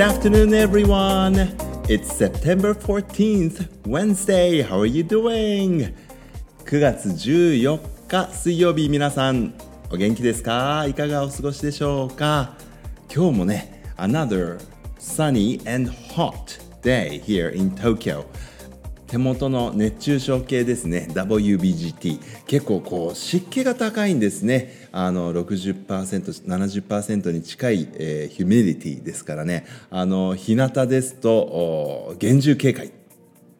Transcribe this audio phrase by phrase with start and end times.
[0.00, 1.36] Good afternoon, everyone.
[1.86, 4.62] It's September 14th, Wednesday.
[4.62, 5.94] How are you doing?
[6.64, 7.78] 9月14
[8.08, 9.52] 日水曜日皆さん
[9.92, 12.56] お元気ですかいかがお過ごしでしょうか
[13.14, 14.58] 今日もね Another
[14.98, 18.24] sunny and hot day here in Tokyo
[19.10, 21.08] 手元の熱中症計ですね。
[21.10, 24.88] WBGT 結構こう湿気が高いんですね。
[24.92, 29.66] あの 60%70% に近い、えー、ヒュミディティですからね。
[29.90, 32.92] あの日向ですと厳重警戒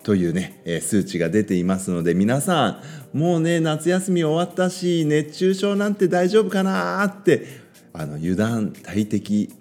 [0.04, 2.80] というね、えー、数値が出ていますので皆さ
[3.12, 7.44] んもうね夏休み終わったし熱中症なんて大丈夫かなって
[7.92, 9.52] あの油断大敵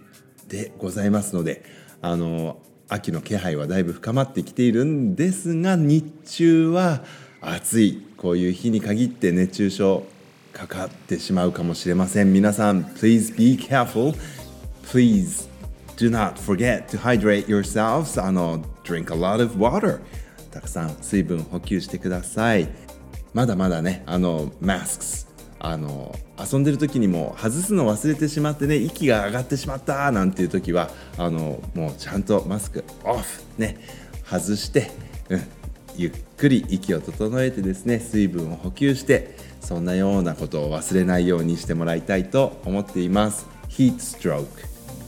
[0.48, 1.64] でございますので
[2.00, 7.04] あの秋の気配はだいぶ深まってきているんですが日中は
[7.40, 8.06] 暑い。
[8.18, 10.04] こういう日に限って熱中症
[10.52, 12.34] かかってしまうかもしれません。
[12.34, 14.14] 皆さん Please be careful.
[14.84, 15.48] Please
[15.96, 18.22] do not forget to hydrate yourselves.
[18.22, 20.02] あの drink a lot of water.
[20.52, 22.68] たくさん水分補給してください。
[23.34, 25.29] まだまだねあの masks
[25.60, 33.78] あの遊んでる時にも外すの忘れてしまってね息が上がってしまったなんていう時はあのもうちゃんとマスクオフね
[34.24, 34.90] 外して、
[35.30, 35.42] うん、
[35.98, 43.46] ゆっくり息を整えてですね水分を補給してそんなようなことを忘れないようにしてもらいたいと思っています。
[43.68, 44.64] ヒートストローク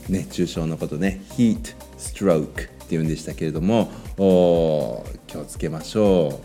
[0.09, 1.21] 熱中症のことね。
[1.31, 3.89] ヒートストロークっていうんでしたけれども
[5.27, 6.41] 気をつけましょ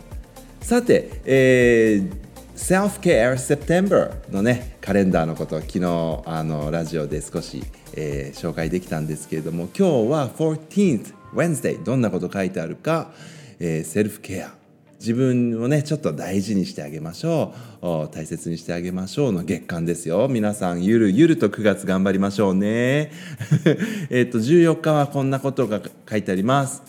[0.61, 0.65] う。
[0.65, 2.26] さて、えー
[2.57, 7.63] Self-Care September のねカレンダーのことを昨日あのラジオで少し、
[7.93, 13.11] えー、紹介できたんですけれども今日は 14th Wednesday どんなこと書いてあるか、
[13.59, 14.51] えー、セルフケア
[14.99, 18.09] 自分をねちょっと大事にしてあげましょう。
[18.11, 20.27] 大切にしてあげましょうの月間ですよ。
[20.27, 23.11] 皆さんゆるゆると9月頑張りましょうね。
[24.09, 26.81] えっと14日はこんなことが書いてあります。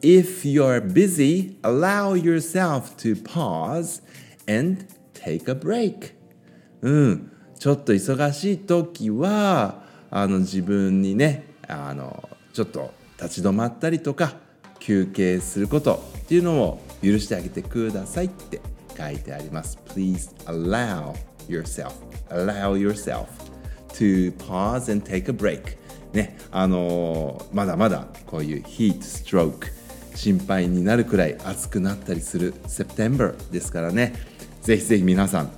[0.00, 4.00] If you're busy allow yourself to pause
[4.46, 4.86] and
[5.22, 6.12] take a break.
[6.82, 7.32] うん。
[7.58, 14.36] ちょっと忙しい時はあの自分にねあのちょっと立ち止まったりとか
[14.78, 18.62] 休憩することっていうのを許してあげてくださいって
[18.96, 19.78] 書いてあります。
[19.88, 21.14] Please allow
[21.48, 21.92] yourself
[22.30, 23.26] allow yourself
[23.90, 25.76] to pause and take a break.
[26.14, 29.68] ねあのまだまだこういうヒートストローク
[30.14, 34.14] 心配になるくらい暑くなったりする September ですからね。
[34.70, 35.50] ぜひぜひ皆さん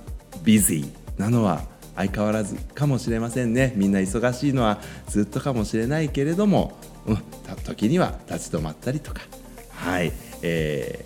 [0.43, 1.61] busy なのは
[1.95, 3.71] 相変わらずかもしれませんね。
[3.75, 7.17] みんな忙しいのはずっとかもしれないけれども、うん、
[7.63, 9.21] 時には立ち止まったりとか。
[9.69, 11.05] はい、え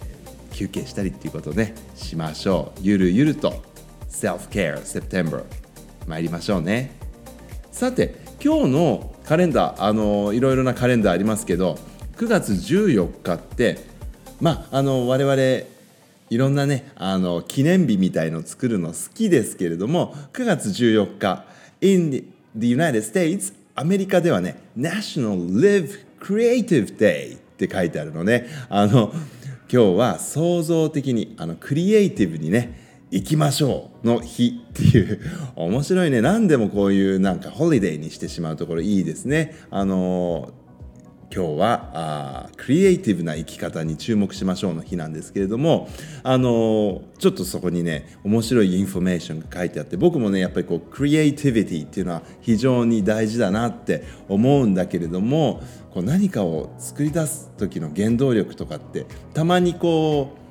[0.52, 2.80] ー、休憩したりっていうことねしましょう。
[2.82, 3.62] ゆるゆると
[4.10, 5.44] Self-Care September
[6.08, 6.96] 参りましょうね。
[7.74, 11.78] さて今日のカレンダーあのいろいろなカレンダーありますけど
[12.16, 13.80] 9月14日って
[14.40, 15.77] まああの我々
[16.30, 21.46] いろんなねあの記念日みたいのを作るの好きですけれども9月14日
[21.82, 22.12] In
[22.56, 28.48] the United States アメリカではね National Live Creative Day って書いてあるのね。
[28.70, 29.12] あの
[29.72, 35.22] 今日は創造的にあのクリエイティブにね行きましょうの日っていう
[35.56, 36.22] 面白いね。
[36.22, 39.56] 何でもこういうなんかホリデーにしてしまうところいいですね。
[39.70, 40.52] あの
[41.34, 45.90] 今日はあクリエイティブな生き方に注目しましょうの日なんですけれども
[46.24, 55.62] あのちょっとそこにね面白いインフォメーションが書いてあって僕もねやっぱりこうクリエイティビティっていうのは非常に大事だなって思うんだけれども
[55.94, 60.47] こう何かを作り出す時の原動力とかってたまにこう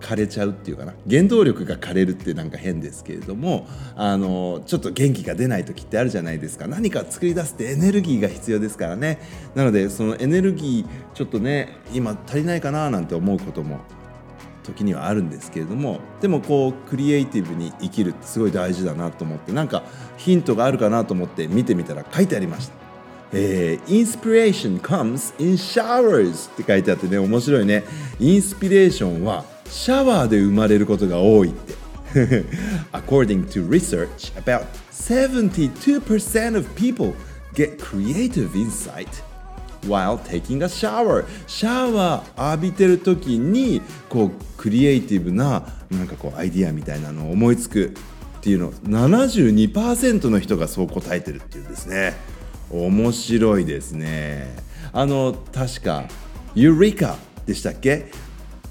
[0.00, 0.94] 枯れちゃうっていうかな。
[1.08, 3.66] 原動力が枯れるってなんか変ですけれども
[3.96, 6.66] あのちょっと元気が出ない時ってあるじゃないですか。
[6.66, 9.18] 何か作り出すってエネルギーが必要ですからね。
[9.54, 13.80] なのでそのエネルギーちょっとね今足りないかななんて思うことも
[14.62, 19.82] 時にはあるんですけれどもでもこうクリエイティブに生きるってすごい大事だなと思ってなんか
[20.16, 22.74] ヒントがあるかなと思って見てみたら書いてありました。
[23.32, 27.84] えー、Inspiration comes in showers って書いてあってね面白いね。
[28.18, 31.74] インスピレーションはシャワーで生まれることが多いって。
[32.92, 37.14] According to research, about 72% of people
[37.54, 39.08] get creative insight
[39.86, 41.24] while taking a shower.
[41.46, 47.86] シャワー浴びてる時にこうクリエイティブななんかこうアイディアみたいなのを思いつく
[48.38, 48.72] っていうの。
[48.72, 52.14] 72%の人がそう答えてるっていうんですね。
[52.70, 54.56] 面白いですね。
[54.92, 56.04] あの確か
[56.54, 57.16] ユリカ
[57.46, 58.10] でしたっけ？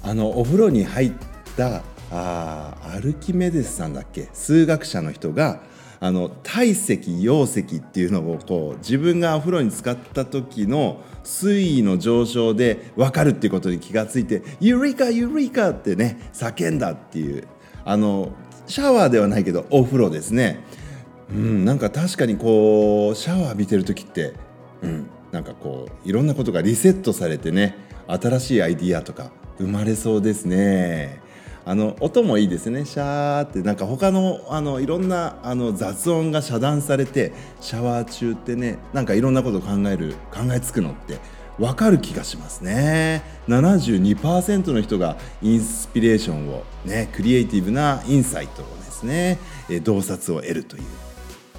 [0.02, 1.12] あのお風呂に入っ
[1.56, 4.28] たあアルキメデスさんだっけ？
[4.32, 5.60] 数学者の人が
[6.00, 17.46] あの体積溶積っていうのをこう自分がお風呂に使った時の水位の上昇で分かるっていうことに気がついて「ユリカユリカ!」ってね叫んだっていう
[17.84, 18.32] あの
[18.66, 20.60] シャワーではないけどお風呂ですね。
[21.30, 24.32] うん、なんか確かにこうシャワー浴びてる時って、
[24.82, 27.76] うん、なんかこういろんなことがリセットされてね
[28.08, 29.30] 新しいアイディアとか
[29.60, 31.20] 生まれそうですね。
[31.66, 32.86] あの音もいいですね。
[32.86, 41.18] シャーってなんか他のあのいろんなあの雑音が遮断されてシャワー中ってねなんかいろんなこと考える考えつくのって
[41.58, 43.22] 分かる気がしますね。
[43.48, 49.38] 72%の人がインスピレーションをねクリエイティブなインサイトをですね
[49.84, 51.09] 洞察を得るという。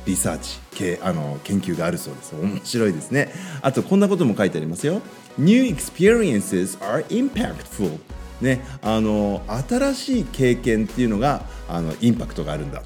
[0.06, 2.36] リサーチ系あの研究があるそうです。
[2.36, 3.32] 面白いですね。
[3.62, 5.02] あとこんなことも書いてありますよ。
[5.38, 8.00] New experiences are impactful
[8.42, 12.82] ね、あの新しい経験っていうのがあのインパクトがあるんだ。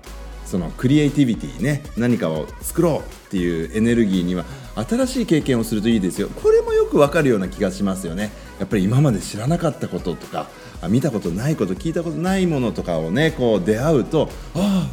[0.45, 1.81] そのクリエイティビティね。
[1.97, 4.45] 何かを作ろうっていうエネルギーには
[4.75, 6.27] 新しい経験をするといいですよ。
[6.29, 8.31] これもよくわかるような気がしますよね。
[8.59, 10.47] やっぱり今まで知らなかったこととか
[10.89, 14.89] 見たことないこと聞いたことないものとかをねこう出会うとあ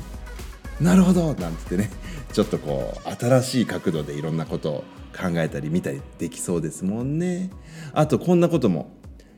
[0.81, 1.91] あなるほどなんてね。
[2.33, 4.85] ちょっとこう新しい角度でいろんなことを
[5.15, 7.51] 考えたり見たりできそうですもんね。
[7.93, 8.91] あとこんなことも。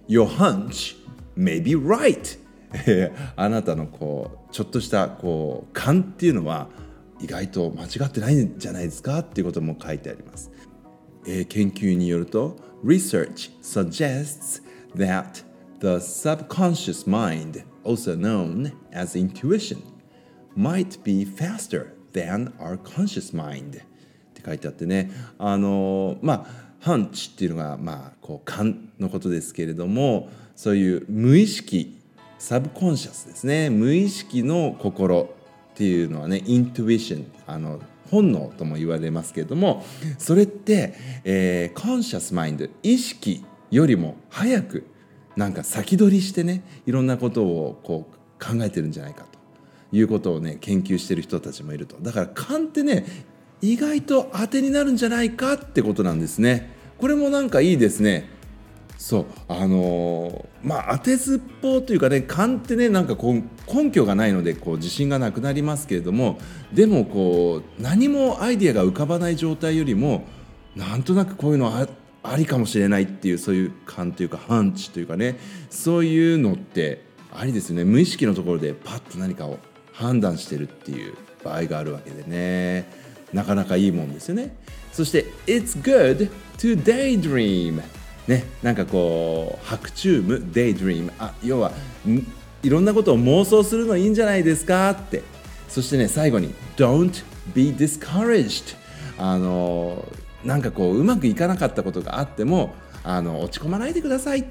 [0.09, 0.97] Your hunch
[1.37, 2.39] may be right
[3.37, 6.69] あなたのこうちょっとしたこう勘っていうのは
[7.21, 10.51] 意外と間違ってないんじゃないですかっていうことも書いてあります、
[11.27, 14.63] えー、研究によると Research suggests
[14.95, 15.43] that
[15.81, 19.79] the subconscious mind also known as intuition
[20.57, 23.73] might be faster than our conscious mind っ
[24.33, 25.11] て書いてあってね。
[25.39, 31.99] あのまあハンチっていうのがまあこう勘のことですけれどもそういう無意識
[32.39, 33.71] subconscious ですね。
[33.71, 35.35] 無意識の心
[35.75, 37.81] っていうのはね intuition あの
[38.11, 39.85] 本能とも言われますけれども
[40.19, 40.95] それって、
[41.25, 44.87] えー、 conscious mind 意識よりも早く
[45.37, 49.27] なんか先取りしてねいろんなことをこう考えてるんじゃないか
[49.95, 51.97] いうことをね研究してる人たちもいると。
[52.03, 53.07] だから勘ってね
[53.63, 56.75] 意外と当てになるんじゃないかってことなんですね。
[56.99, 58.29] これもなんかいいですね。
[58.99, 59.27] そう。
[59.47, 63.43] あのー、まあ当てずっぽうというかね勘ってねなんかこう
[63.73, 66.39] 根拠がないのでこう自信がなくなりますけれども
[66.73, 70.25] でもこう何もアイディアが浮かばない状態よりも
[70.75, 71.87] なんとなくこういうのあ
[72.25, 75.39] ありかもしれないっていうそういう勘というかハンチというかね
[75.71, 77.85] そういうのってありですよね。
[77.85, 79.59] 無意識のところでパッと何かを
[79.95, 82.87] 判断してるっていう場合があるわけでね。
[83.33, 84.55] なかなかいいもんですよね。
[84.93, 87.83] そして「It's good to daydream」
[88.29, 91.73] ねなんかこう白チューム daydream あ要は
[92.63, 95.23] いろんなことを妄想するのいいんじゃないですかって。
[95.69, 98.77] そしてね最後に don't be discouraged
[99.19, 100.07] あの
[100.45, 104.45] なんかこううまくいかなかったことがあってもあの落ち込まないでください。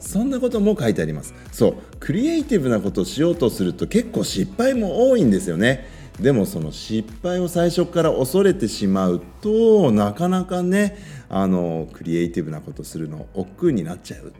[0.00, 1.34] そんなことも書いてあります。
[1.52, 5.86] そうクリエイティブなことをしようとすると結構失敗も多いんですよね。
[6.18, 10.98] でもその失敗を最初から恐れてしまうとなかなかね
[11.28, 14.32] あのクリエイティブなことするの億劫になっちゃう。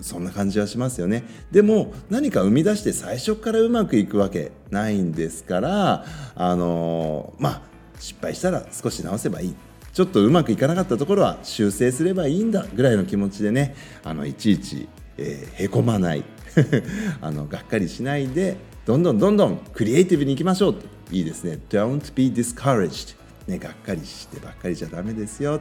[0.00, 1.24] そんな感じはしますよね。
[1.50, 7.62] でも何か生み出して最初からうまくいくわけないんですからあのまあ
[7.98, 9.54] 失敗したら少し直せばいい。
[9.92, 16.24] ちょっとうまくいかなかったところは修正すればいいんだぐらいの気持ちでねあのいちいち、えー、へこまない。
[17.22, 20.76] あのがっかりしないでどんどんどんどんクリエイティブにいきましょう
[21.10, 21.58] いいですね。
[21.70, 25.60] Don't be discouraged ねがっかりしてばっかりじゃダメですよ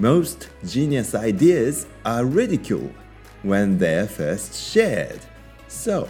[0.00, 2.90] Most genius ideas are ridiculed
[3.44, 5.20] when they're first shared.
[5.68, 6.08] So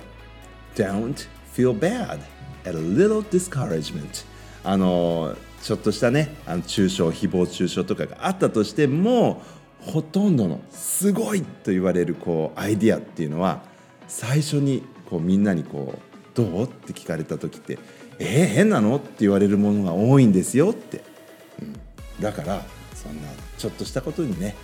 [0.74, 2.20] don't feel bad
[2.64, 4.24] at a little discouragement.
[4.64, 9.42] あのちょっとしたねあの中傷誹謗中傷とかがあったとしても
[9.80, 13.62] ほとんどのすごいと言われるこうアイディアっていうのは
[14.08, 16.64] 最初にこうみんなにこうどう？
[16.64, 17.78] って聞かれた時って
[18.18, 18.96] えー、変なの？
[18.96, 21.02] って言われるものが多いんですよって、
[21.60, 21.76] うん、
[22.20, 22.62] だから
[22.94, 24.54] そんなちょっとしたことにね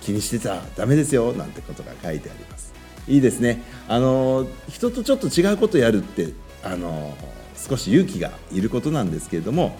[0.00, 2.74] 気にしてたらダメですよなんてことが書いてあります。
[3.08, 3.62] いいですね。
[3.88, 6.32] あの人とちょっと違うことやるって
[6.64, 7.16] あの
[7.56, 9.76] 少し勇気がいることなんですけれども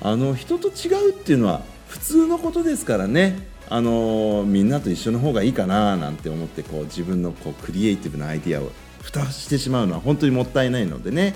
[0.00, 8.70] あの人と違うっていうのは普通のことですからねあのみんなと一緒の方がいいかななんて思ってこう自分のこうクリエイティブなアイディアを
[9.02, 11.34] 蓋してしまうのは本当にもったいないのでね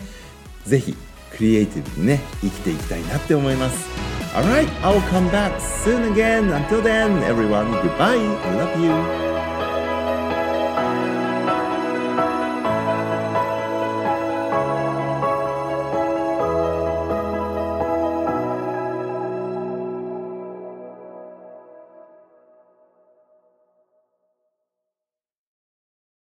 [0.64, 0.94] ぜひ
[1.36, 3.88] クリエイティブにね生きていきたいなって思います
[4.34, 6.50] Alright, I'll come back soon again.
[6.50, 8.16] Until then, everyone, goodbye.
[8.16, 9.31] I love you.